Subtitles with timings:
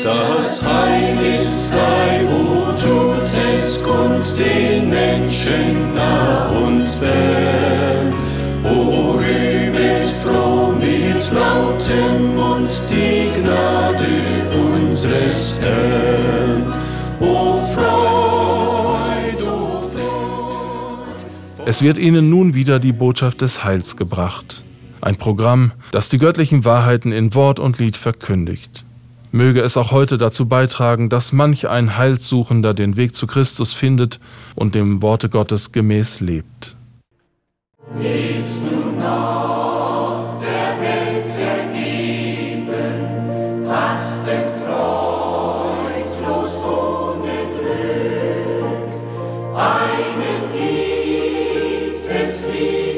[0.00, 8.14] Das Heil ist frei, o tut es kund den Menschen nah und fern.
[8.64, 14.06] O rühmet froh mit lautem Mund die Gnade
[14.54, 16.72] unseres Herrn.
[17.20, 21.22] O Freud, o Freud.
[21.66, 24.64] Es wird ihnen nun wieder die Botschaft des Heils gebracht.
[25.02, 28.86] Ein Programm, das die göttlichen Wahrheiten in Wort und Lied verkündigt.
[29.34, 34.20] Möge es auch heute dazu beitragen, dass manch ein Heilsuchender den Weg zu Christus findet
[34.54, 36.76] und dem Worte Gottes gemäß lebt.
[37.98, 42.76] Lebst du noch der Welt ergeben,
[43.66, 48.92] hastet freudlos ohne Glück.
[49.56, 52.91] Einen gibt es, liebe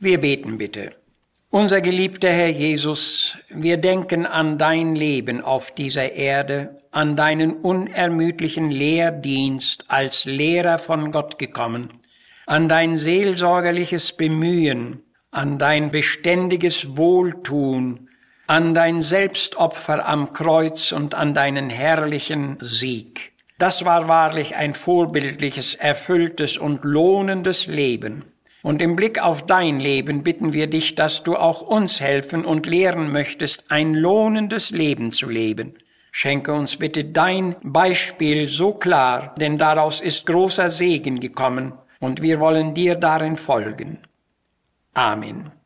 [0.00, 0.92] Wir beten bitte.
[1.50, 8.70] Unser geliebter Herr Jesus, wir denken an dein Leben auf dieser Erde, an deinen unermüdlichen
[8.70, 11.94] Lehrdienst als Lehrer von Gott gekommen,
[12.46, 18.08] an dein seelsorgerliches Bemühen, an dein beständiges Wohltun,
[18.46, 23.32] an dein Selbstopfer am Kreuz und an deinen herrlichen Sieg.
[23.58, 28.26] Das war wahrlich ein vorbildliches, erfülltes und lohnendes Leben.
[28.62, 32.66] Und im Blick auf dein Leben bitten wir dich, dass du auch uns helfen und
[32.66, 35.74] lehren möchtest, ein lohnendes Leben zu leben.
[36.10, 42.40] Schenke uns bitte dein Beispiel so klar, denn daraus ist großer Segen gekommen, und wir
[42.40, 43.98] wollen dir darin folgen.
[44.94, 45.57] Amen.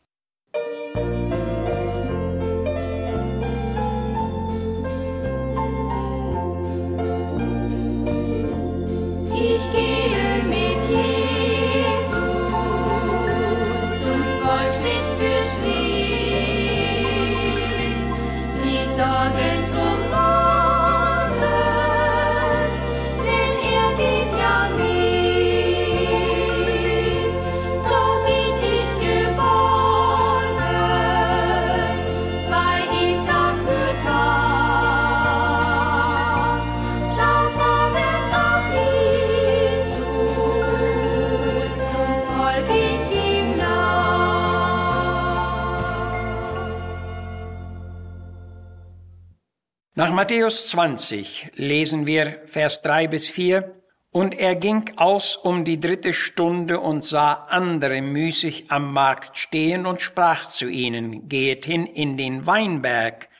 [50.12, 53.80] Nach Matthäus 20 lesen wir Vers 3 bis 4.
[54.10, 59.86] Und er ging aus um die dritte Stunde und sah andere müßig am Markt stehen
[59.86, 63.30] und sprach zu ihnen, Gehet hin in den Weinberg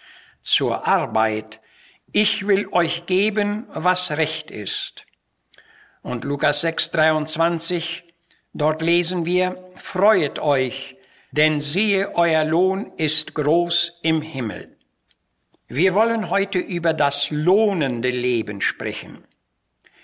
[0.41, 1.61] zur Arbeit,
[2.11, 5.05] ich will euch geben, was recht ist.
[6.01, 8.05] Und Lukas 6, 23,
[8.55, 10.97] dort lesen wir, Freuet euch,
[11.33, 14.72] denn siehe, euer Lohn ist groß im Himmel.
[15.75, 19.25] Wir wollen heute über das lohnende Leben sprechen.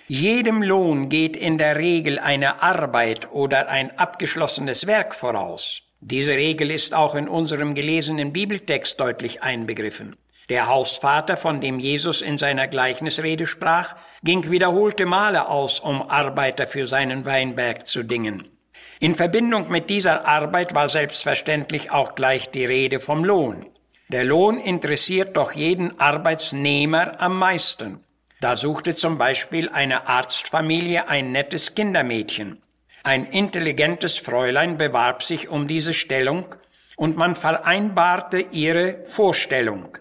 [0.07, 5.83] Jedem Lohn geht in der Regel eine Arbeit oder ein abgeschlossenes Werk voraus.
[6.01, 10.17] Diese Regel ist auch in unserem gelesenen Bibeltext deutlich einbegriffen.
[10.49, 16.67] Der Hausvater, von dem Jesus in seiner Gleichnisrede sprach, ging wiederholte Male aus, um Arbeiter
[16.67, 18.49] für seinen Weinberg zu dingen.
[19.01, 23.67] In Verbindung mit dieser Arbeit war selbstverständlich auch gleich die Rede vom Lohn.
[24.11, 28.03] Der Lohn interessiert doch jeden Arbeitsnehmer am meisten.
[28.41, 32.63] Da suchte zum Beispiel eine Arztfamilie ein nettes Kindermädchen.
[33.03, 36.55] Ein intelligentes Fräulein bewarb sich um diese Stellung
[36.97, 39.99] und man vereinbarte ihre Vorstellung.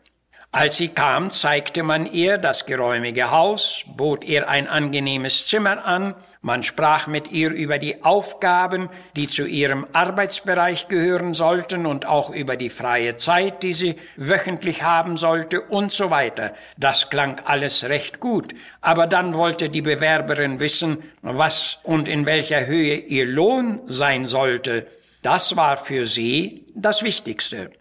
[0.51, 6.15] Als sie kam, zeigte man ihr das geräumige Haus, bot ihr ein angenehmes Zimmer an,
[6.41, 12.29] man sprach mit ihr über die Aufgaben, die zu ihrem Arbeitsbereich gehören sollten und auch
[12.29, 16.53] über die freie Zeit, die sie wöchentlich haben sollte und so weiter.
[16.77, 18.53] Das klang alles recht gut.
[18.79, 24.87] Aber dann wollte die Bewerberin wissen, was und in welcher Höhe ihr Lohn sein sollte.
[25.23, 27.71] Das war für sie das Wichtigste.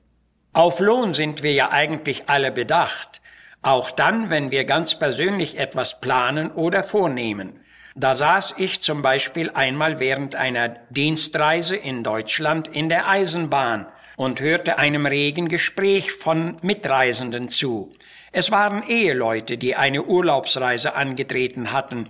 [0.56, 3.20] Auf Lohn sind wir ja eigentlich alle bedacht.
[3.61, 7.61] Auch dann, wenn wir ganz persönlich etwas planen oder vornehmen.
[7.94, 13.87] Da saß ich zum Beispiel einmal während einer Dienstreise in Deutschland in der Eisenbahn
[14.17, 17.93] und hörte einem regen Gespräch von Mitreisenden zu.
[18.32, 22.08] Es waren Eheleute, die eine Urlaubsreise angetreten hatten.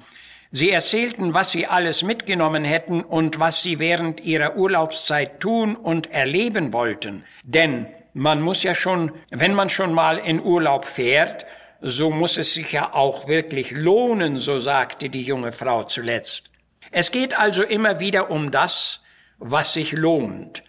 [0.53, 6.13] Sie erzählten, was sie alles mitgenommen hätten und was sie während ihrer Urlaubszeit tun und
[6.13, 7.25] erleben wollten.
[7.43, 11.45] Denn man muss ja schon, wenn man schon mal in Urlaub fährt,
[11.83, 16.51] so muss es sich ja auch wirklich lohnen, so sagte die junge Frau zuletzt.
[16.91, 19.01] Es geht also immer wieder um das,
[19.37, 20.63] was sich lohnt.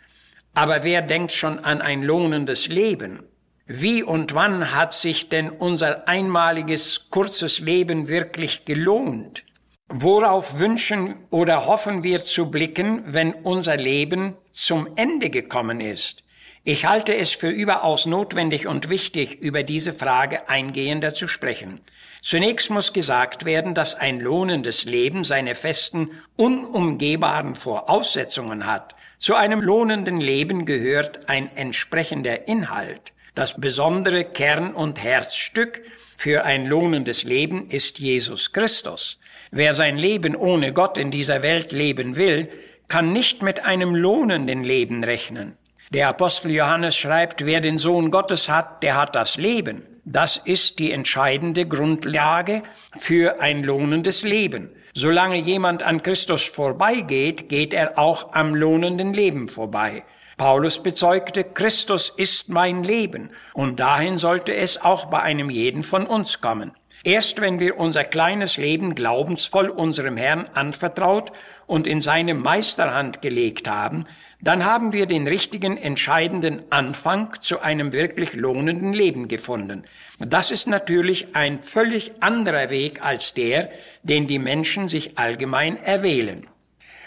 [0.55, 3.23] Aber wer denkt schon an ein lohnendes Leben?
[3.65, 9.45] Wie und wann hat sich denn unser einmaliges, kurzes Leben wirklich gelohnt?
[9.87, 16.26] Worauf wünschen oder hoffen wir zu blicken, wenn unser Leben zum Ende gekommen ist?
[16.69, 21.79] Ich halte es für überaus notwendig und wichtig, über diese Frage eingehender zu sprechen.
[22.21, 28.95] Zunächst muss gesagt werden, dass ein lohnendes Leben seine festen, unumgehbaren Voraussetzungen hat.
[29.17, 33.13] Zu einem lohnenden Leben gehört ein entsprechender Inhalt.
[33.33, 35.81] Das besondere Kern- und Herzstück
[36.17, 39.19] für ein lohnendes Leben ist Jesus Christus.
[39.51, 42.49] Wer sein Leben ohne Gott in dieser Welt leben will,
[42.89, 45.56] kann nicht mit einem lohnenden Leben rechnen.
[45.93, 49.83] Der Apostel Johannes schreibt, wer den Sohn Gottes hat, der hat das Leben.
[50.03, 52.63] Das ist die entscheidende Grundlage
[52.99, 54.69] für ein lohnendes Leben.
[54.93, 60.03] Solange jemand an Christus vorbeigeht, geht er auch am lohnenden Leben vorbei.
[60.35, 66.05] Paulus bezeugte, Christus ist mein Leben, und dahin sollte es auch bei einem jeden von
[66.05, 66.73] uns kommen.
[67.03, 71.31] Erst wenn wir unser kleines Leben glaubensvoll unserem Herrn anvertraut
[71.65, 74.05] und in seine Meisterhand gelegt haben,
[74.39, 79.83] dann haben wir den richtigen, entscheidenden Anfang zu einem wirklich lohnenden Leben gefunden.
[80.19, 83.69] Das ist natürlich ein völlig anderer Weg als der,
[84.03, 86.47] den die Menschen sich allgemein erwählen.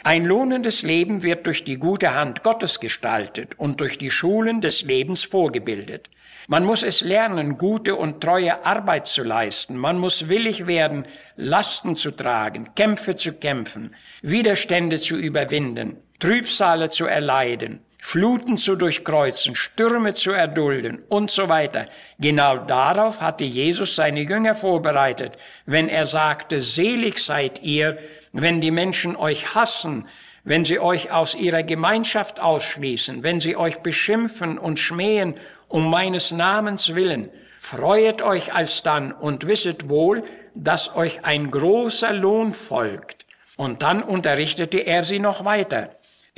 [0.03, 4.83] Ein lohnendes Leben wird durch die gute Hand Gottes gestaltet und durch die Schulen des
[4.83, 6.09] Lebens vorgebildet.
[6.49, 9.77] Man muss es lernen, gute und treue Arbeit zu leisten.
[9.77, 11.07] Man muss willig werden,
[11.37, 15.99] Lasten zu tragen, Kämpfe zu kämpfen, Widerstände zu überwinden.
[16.21, 21.87] Trübsale zu erleiden, Fluten zu durchkreuzen, Stürme zu erdulden und so weiter.
[22.19, 27.99] Genau darauf hatte Jesus seine Jünger vorbereitet, wenn er sagte, selig seid ihr,
[28.33, 30.07] wenn die Menschen euch hassen,
[30.45, 35.35] wenn sie euch aus ihrer Gemeinschaft ausschließen, wenn sie euch beschimpfen und schmähen
[35.69, 37.31] um meines Namens willen.
[37.59, 40.25] Freuet euch alsdann und wisset wohl,
[40.55, 43.27] dass euch ein großer Lohn folgt.
[43.57, 45.91] Und dann unterrichtete er sie noch weiter.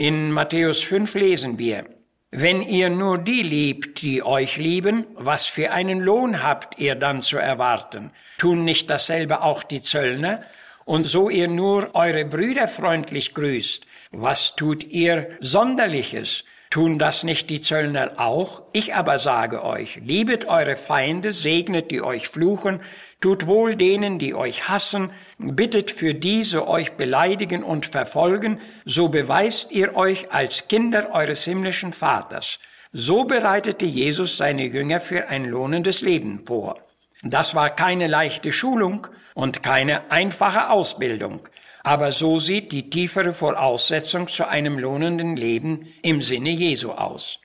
[0.02, 1.84] In Matthäus 5 lesen wir,
[2.32, 7.22] wenn ihr nur die liebt, die euch lieben, was für einen Lohn habt ihr dann
[7.22, 8.10] zu erwarten?
[8.37, 10.43] Tun nicht dasselbe auch die Zöllner?
[10.84, 16.43] Und so ihr nur eure Brüder freundlich grüßt, was tut ihr Sonderliches?
[16.72, 18.62] Tun das nicht die Zöllner auch?
[18.72, 22.81] Ich aber sage euch, liebet eure Feinde, segnet die euch fluchen,
[23.20, 29.70] tut wohl denen, die euch hassen, bittet für diese euch beleidigen und verfolgen, so beweist
[29.70, 32.58] ihr euch als Kinder eures himmlischen Vaters.
[32.91, 36.79] So bereitete Jesus seine Jünger für ein lohnendes Leben vor.
[37.22, 41.46] Das war keine leichte Schulung und keine einfache Ausbildung.
[41.84, 47.41] Aber so sieht die tiefere Voraussetzung zu einem lohnenden Leben im Sinne Jesu aus.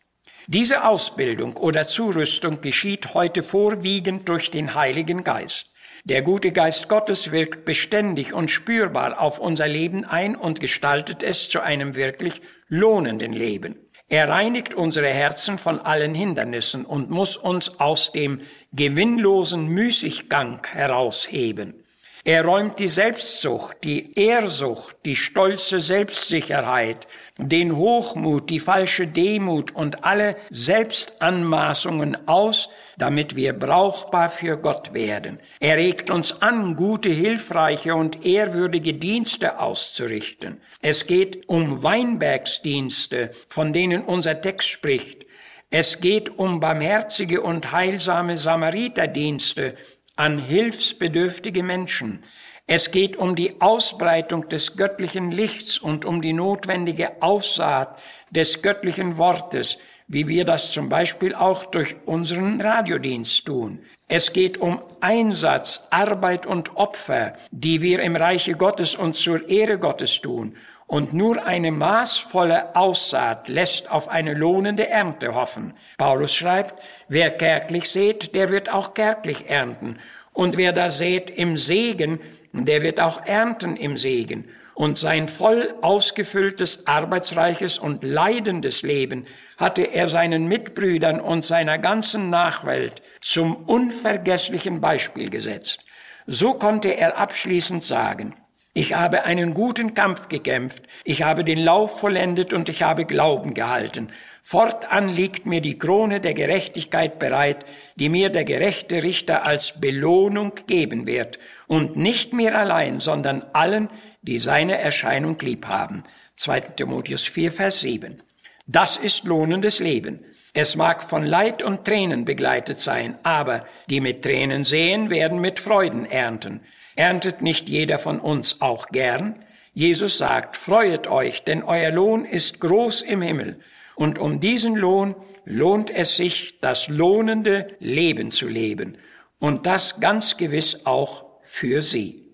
[0.47, 5.71] Diese Ausbildung oder Zurüstung geschieht heute vorwiegend durch den Heiligen Geist.
[6.05, 11.49] Der gute Geist Gottes wirkt beständig und spürbar auf unser Leben ein und gestaltet es
[11.49, 13.75] zu einem wirklich lohnenden Leben.
[14.07, 18.39] Er reinigt unsere Herzen von allen Hindernissen und muss uns aus dem
[18.71, 21.83] gewinnlosen Müßiggang herausheben.
[22.27, 27.07] Er räumt die Selbstsucht, die Ehrsucht, die stolze Selbstsicherheit,
[27.37, 35.39] den Hochmut, die falsche Demut und alle Selbstanmaßungen aus, damit wir brauchbar für Gott werden.
[35.61, 40.59] Er regt uns an, gute, hilfreiche und ehrwürdige Dienste auszurichten.
[40.81, 45.25] Es geht um Weinbergsdienste, von denen unser Text spricht.
[45.69, 49.75] Es geht um barmherzige und heilsame Samariterdienste
[50.17, 52.23] an hilfsbedürftige Menschen.
[52.65, 57.97] Es geht um die Ausbreitung des göttlichen Lichts und um die notwendige Aussaat
[58.29, 59.77] des göttlichen Wortes,
[60.09, 63.79] wie wir das zum Beispiel auch durch unseren Radiodienst tun.
[64.09, 69.79] Es geht um Einsatz, Arbeit und Opfer, die wir im Reiche Gottes und zur Ehre
[69.79, 70.55] Gottes tun.
[70.87, 75.73] Und nur eine maßvolle Aussaat lässt auf eine lohnende Ernte hoffen.
[75.97, 79.99] Paulus schreibt, wer kärglich sät, der wird auch kärglich ernten.
[80.31, 82.21] Und wer da sät im Segen,
[82.53, 84.49] der wird auch ernten im Segen.
[84.75, 89.25] Und sein voll ausgefülltes, arbeitsreiches und leidendes Leben
[89.57, 95.83] hatte er seinen Mitbrüdern und seiner ganzen Nachwelt zum unvergesslichen Beispiel gesetzt.
[96.27, 98.35] So konnte er abschließend sagen,
[98.77, 103.55] ich habe einen guten Kampf gekämpft, ich habe den Lauf vollendet und ich habe Glauben
[103.55, 104.09] gehalten.
[104.43, 107.65] Fortan liegt mir die Krone der Gerechtigkeit bereit,
[107.95, 113.89] die mir der gerechte Richter als Belohnung geben wird, und nicht mir allein, sondern allen,
[114.21, 116.03] die seine Erscheinung lieb haben.
[116.35, 116.59] 2.
[116.59, 118.21] Timotheus 4, Vers 7.
[118.67, 120.23] Das ist lohnendes Leben.
[120.53, 125.59] Es mag von Leid und Tränen begleitet sein, aber die mit Tränen sehen, werden mit
[125.59, 126.61] Freuden ernten.
[126.97, 129.35] Erntet nicht jeder von uns auch gern?
[129.73, 133.59] Jesus sagt, freuet euch, denn euer Lohn ist groß im Himmel.
[133.95, 138.97] Und um diesen Lohn lohnt es sich, das lohnende Leben zu leben.
[139.37, 142.25] Und das ganz gewiss auch für Sie.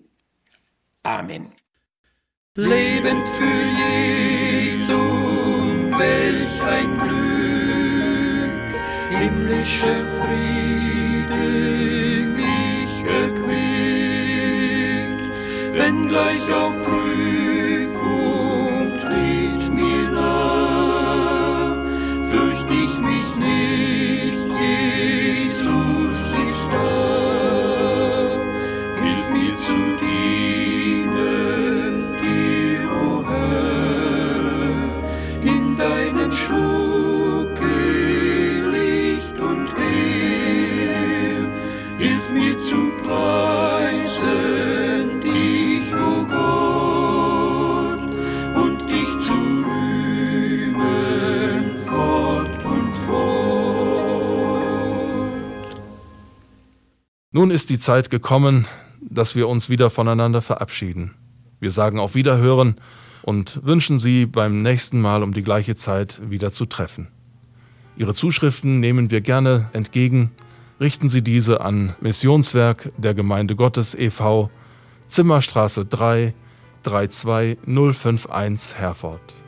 [1.02, 1.52] Amen.
[2.54, 4.98] Lebend für Jesu,
[5.98, 8.40] welch ein Glück,
[9.20, 10.53] himmlische Friede
[16.14, 21.76] gleich auch Prüfung tritt mir nah,
[22.30, 28.38] fürcht ich mich nicht, Jesus ist da,
[29.02, 34.86] hilf mir zu dienen, dir, o Herr,
[35.52, 37.74] in deinem Schmucke
[38.70, 41.48] Licht und Heer,
[41.98, 43.43] hilf mir zu preisen
[57.36, 58.68] Nun ist die Zeit gekommen,
[59.00, 61.16] dass wir uns wieder voneinander verabschieden.
[61.58, 62.76] Wir sagen auf Wiederhören
[63.22, 67.08] und wünschen Sie beim nächsten Mal um die gleiche Zeit wieder zu treffen.
[67.96, 70.30] Ihre Zuschriften nehmen wir gerne entgegen.
[70.78, 74.48] Richten Sie diese an Missionswerk der Gemeinde Gottes e.V.,
[75.08, 76.34] Zimmerstraße 3,
[76.84, 79.43] 32051 Herford.